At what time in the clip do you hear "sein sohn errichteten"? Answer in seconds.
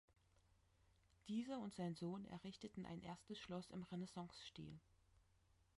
1.75-2.87